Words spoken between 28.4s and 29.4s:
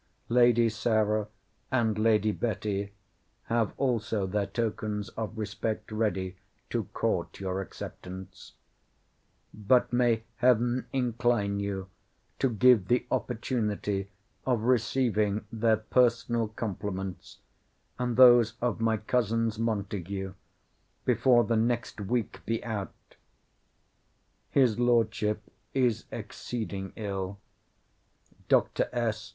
Dr. S.